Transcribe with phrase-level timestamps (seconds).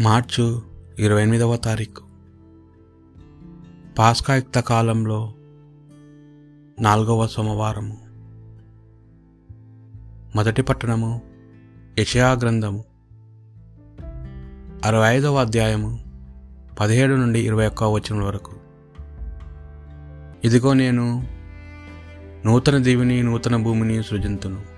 [0.00, 0.62] మార్చు
[0.98, 2.02] ఇరవై ఎనిమిదవ తారీఖు.
[3.98, 5.32] పాస్కాయుక్త కాలంలో
[6.80, 7.98] నాలుగవ సోమవారము.
[10.36, 11.20] మొదటి పట్టణము
[11.98, 12.84] యషయా గ్రంథము.
[14.84, 16.04] అరవై ఐదవ అధ్యాయము
[16.80, 18.52] పదిహేడు నుండి ఇరవై ఒక్క వచనం వరకు.
[20.44, 21.26] ఇదిగో నేను
[22.46, 24.73] నూతన దీవిని నూతన భూమిని సృజింతును.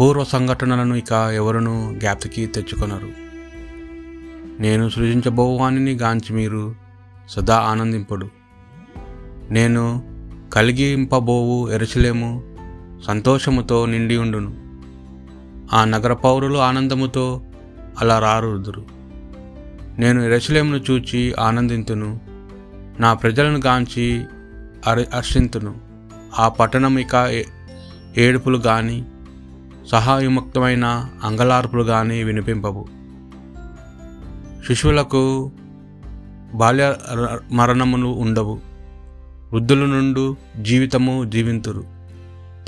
[0.00, 3.08] పూర్వ సంఘటనలను ఇక ఎవరును జ్ఞాప్తికి తెచ్చుకొనరు.
[4.62, 6.74] నేను సృజించబోవానిని గాంచి మీరు
[7.28, 8.28] సదా ఆనందింపుడు.
[9.50, 10.02] నేను
[10.52, 12.42] కలిగింపబోవు ఎరచలేము
[13.06, 14.56] సంతోషముతో నిండి ఉండును
[15.76, 17.42] ఆ నగర పౌరులు ఆనందముతో
[18.00, 18.84] అలా రారుదురు.
[19.98, 22.20] నేను ఎరచలేమును చూచి ఆనందింతును.
[23.00, 24.24] నా ప్రజలను గాంచి
[24.86, 25.74] అరి హర్షింతును
[26.38, 27.42] ఆ పట్టణం ఇక ఏ-
[28.18, 29.04] ఏడుపులు గాని
[29.88, 32.88] సహాయముక్తమైన అంగలార్పులు కానీ వినిపింపవు
[34.66, 35.52] శిశువులకు
[36.54, 36.94] బాల్య
[37.52, 38.60] మరణములు ఉండవు
[39.52, 41.84] వృద్ధుల నుండు జీవితము జీవింతురు.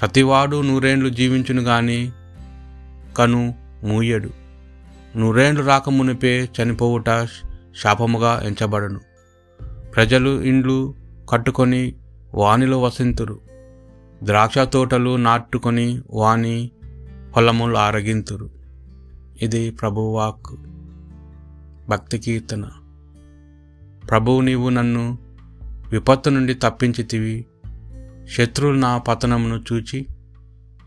[0.00, 2.12] ప్రతివాడు నూరేండ్లు జీవించును గాని
[3.18, 4.30] కను మూయడు.
[5.16, 7.10] నూరేండ్లు రాకమునిపే చనిపోవుట
[7.82, 9.00] శాపముగా ఎంచబడను.
[9.94, 10.94] ప్రజలు ఇండ్లు
[11.30, 11.94] కట్టుకొని
[12.34, 13.38] వానిలో వసింతురు.
[14.24, 16.70] ద్రాక్ష తోటలు నాటుకొని వాని
[17.36, 18.50] పొలములు ఆరగింతురు.
[19.42, 20.56] ఇది ప్రభువాక్
[21.88, 22.64] భక్తి కీర్తన.
[24.10, 25.18] ప్రభువు నీవు నన్ను
[25.90, 27.46] విపత్తు నుండి తప్పించితివి.
[28.30, 30.06] శత్రువులు నా పతనమును చూచి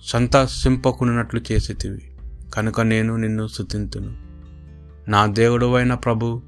[0.03, 2.17] సంతసింపకున్నట్లు చేసేతివి.
[2.53, 4.15] కనుక నేను నిన్ను స్తుతింతును.
[5.09, 6.41] నా దేవుడువైన ప్రభు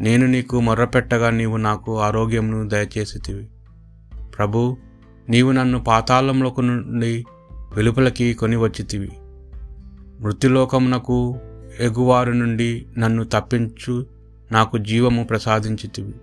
[0.00, 3.48] నేను నీకు మొర్రపెట్టగా నీవు నాకు ఆరోగ్యమును దయచేసితివి.
[4.38, 4.76] ప్రభు
[5.28, 7.24] నీవు నన్ను పాతాళంలోకి నుండి
[7.76, 9.10] వెలుపలకి కొని వచ్చితివి
[10.22, 11.36] మృత్యులోకమునకు
[11.80, 14.06] ఎగువారి నుండి నన్ను తప్పించు
[14.52, 16.14] నాకు జీవము ప్రసాదించితివి.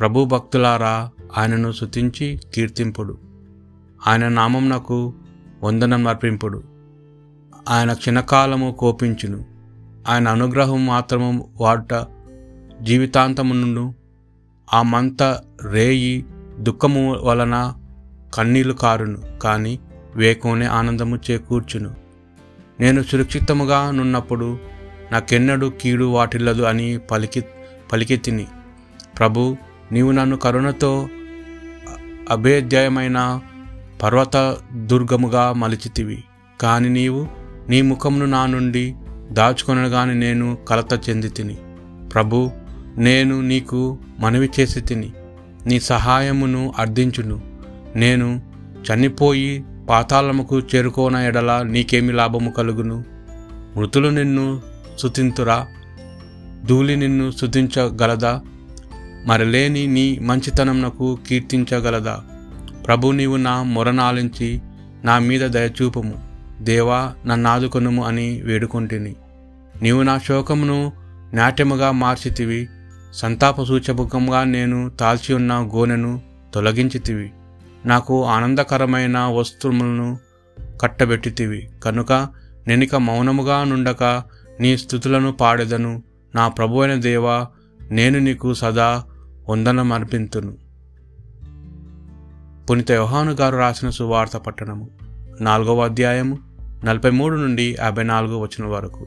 [0.00, 3.18] ప్రభు భక్తులారా ఆయనను శుతించి కీర్తింపుడు.
[4.06, 5.14] ఆయన నామం నాకు
[5.62, 6.62] వందనం అర్పింపుడు.
[7.68, 9.44] ఆయన క్షణకాలము కోపించును.
[10.08, 11.94] ఆయన అనుగ్రహం మాత్రము వాట
[12.82, 13.94] జీవితాంతము
[14.74, 15.22] ఆ మంత
[15.70, 16.24] రేయి
[16.60, 17.74] దుఃఖము వలన
[18.34, 19.78] కన్నీళ్ళు కారును కానీ
[20.16, 22.03] వేకోనే ఆనందము చేకూర్చును.
[22.80, 24.58] నేను సురక్షితముగా నున్నప్పుడు
[25.12, 27.42] నాకెన్నడూ కీడు వాటిల్లదు అని పలికి
[27.92, 28.46] పలికెత్తిని
[29.18, 29.56] ప్రభు
[29.92, 31.08] నీవు నన్ను కరుణతో
[32.30, 33.40] అభేద్యమైన
[34.02, 36.24] పర్వత దుర్గముగా మలిచితివి.
[36.60, 37.28] కాని నీవు
[37.68, 38.94] నీ ముఖమును నా నుండి
[39.30, 41.56] దాచుకొనగానే నేను కలత చెంది తిని
[42.08, 42.50] ప్రభు
[42.96, 45.12] నేను నీకు మనవి చేసి తిని
[45.66, 47.40] నీ సహాయమును అర్థించును.
[47.96, 48.42] నేను
[48.86, 53.04] చనిపోయి పాతాళముకు చేరుకోన ఎడల నీకేమి లాభము కలుగును?
[53.76, 54.62] మృతులు నిన్ను
[54.98, 55.66] స్తుతింతురా?
[56.66, 58.42] ధూళి నిన్ను శుతించగలదా
[59.26, 62.20] మరలేని నీ మంచితనమునకు కీర్తించగలదా?
[62.86, 64.60] ప్రభు నీవు నా మొరనాలించి
[65.04, 66.14] నా మీద దయచూపము.
[66.60, 69.16] దేవా నన్నాదుకొనుము అని వేడుకొంటిని.
[69.82, 70.92] నీవు నా శోకమును
[71.34, 72.68] నాట్యముగా మార్చితివి.
[73.14, 76.20] సంతాప సూచకంగా నేను తాల్చి ఉన్న గోనెను
[76.54, 77.32] తొలగించితివి.
[77.86, 80.18] నాకు ఆనందకరమైన వస్తువులను
[80.80, 81.68] కట్టబెట్టితివి.
[81.84, 82.28] కనుక
[82.66, 84.22] నేనిక మౌనముగా నుండక
[84.60, 86.02] నీ స్థుతులను పాడెదను.
[86.34, 87.46] నా ప్రభువైన దేవా
[87.90, 89.04] నేను నీకు సదా
[89.48, 90.56] వందనమర్పింతును.
[92.70, 94.90] పునిత యోహాను గారు రాసిన సువార్త పట్టణము
[95.40, 96.38] నాలుగవ అధ్యాయము
[96.84, 99.06] నలభై మూడు నుండి యాభై నాలుగు వచ్చిన వరకు.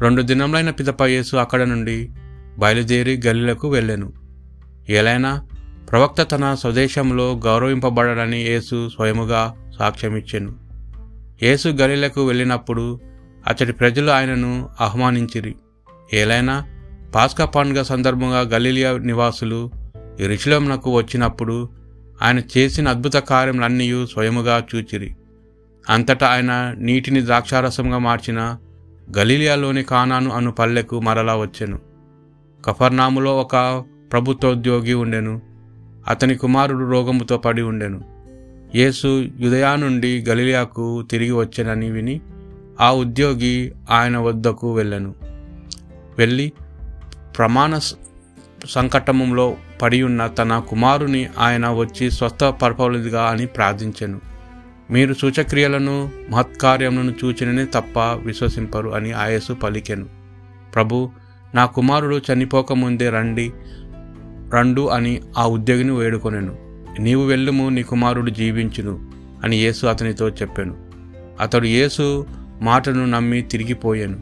[0.00, 2.10] రెండు దినములైన పిదప యేసు అక్కడ నుండి
[2.58, 4.12] బయలుదేరి గల్లీలకు వెళ్ళాను.
[4.90, 5.46] ఏలైనా
[5.92, 10.54] ప్రవక్త తన స్వదేశంలో గౌరవింపబడడని యేసు స్వయముగా సాక్ష్యమిచ్చెను.
[11.42, 13.00] యేసు గలీలకు వెళ్ళినప్పుడు
[13.46, 15.54] అతడి ప్రజలు ఆయనను ఆహ్వానించిరి.
[16.14, 16.66] ఏలైనా
[17.14, 19.70] పాస్కా పండుగ సందర్భంగా గలీలియా నివాసులు
[20.20, 21.68] ఎరుశలంనకు వచ్చినప్పుడు
[22.22, 25.16] ఆయన చేసిన అద్భుత కార్యములన్నీ స్వయముగా చూచిరి.
[25.90, 28.56] అంతటా ఆయన నీటిని ద్రాక్షారసంగా మార్చిన
[29.18, 31.80] గలీలియాలోని కానాను అను పల్లెకు మరలా వచ్చెను.
[32.66, 35.51] కఫర్నాములో ఒక ప్రభుత్వోద్యోగి ఉండెను.
[36.08, 38.04] అతని కుమారుడు రోగముతో పడి ఉండెను.
[38.74, 42.20] యేసు యుదయా నుండి గలిలియాకు తిరిగి వచ్చెనని విని
[42.80, 45.14] ఆ ఉద్యోగి ఆయన వద్దకు వెళ్ళను.
[46.18, 46.52] వెళ్ళి
[47.38, 54.20] ప్రమాణ సంకటమంలో సంకటములో పడి ఉన్న తన కుమారుని ఆయన వచ్చి స్వస్థపరపలేదుగా అని ప్రార్థించెను.
[54.90, 60.06] మీరు సూచక్రియలను మహత్కార్యములను చూచినని తప్ప విశ్వసింపరు అని ఆయసు పలికెను.
[60.74, 61.10] ప్రభు
[61.54, 63.52] నా కుమారుడు చనిపోకముందే రండి
[64.54, 66.56] రండు అని ఆ ఉద్యోగిని వేడుకొనెను.
[67.00, 69.10] నీవు వెళ్ళుము నీ కుమారుడు జీవించును
[69.44, 70.76] అని యేసు అతనితో చెప్పాను.
[71.40, 72.26] అతడు యేసు
[72.60, 74.20] మాటను నమ్మి తిరిగిపోయాను.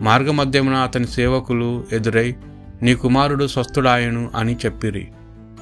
[0.00, 2.34] మార్గమధ్యమున అతని సేవకులు ఎదురై
[2.82, 5.08] నీ కుమారుడు స్వస్థుడాయను అని చెప్పిరి.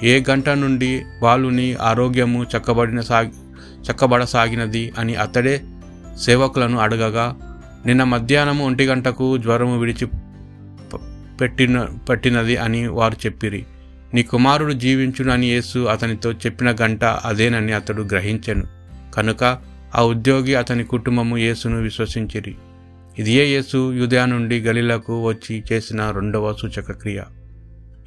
[0.02, 3.31] ఏ గంట నుండి బాలుని ఆరోగ్యము చక్కబడిన సాగి
[3.90, 5.61] చక్కబడసాగినది అని అతడే
[6.20, 7.37] సేవకులను అడగగా
[7.87, 10.08] నిన్న మధ్యాహ్నం ఒంటి గంటకు జ్వరము విడిచి
[11.40, 13.66] పెట్టిన పెట్టినది అని వారు చెప్పిరి.
[14.14, 18.66] నీ కుమారుడు జీవించును అని యేసు అతనితో చెప్పిన గంట అదేనని అతడు గ్రహించెను.
[19.14, 19.58] కనుక
[19.94, 22.56] ఆ ఉద్యోగి అతని కుటుంబము యేసును విశ్వసించిరి.
[23.19, 27.22] ఇదియే యేసు యుదయా నుండి గలిలకు వచ్చి చేసిన రెండవ సూచక క్రియ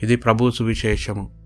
[0.04, 1.41] ఇది ప్రభు సువిశేషము.